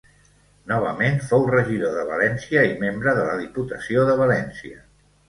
[0.71, 4.81] Novament fou regidor de València i membre de la Diputació de València.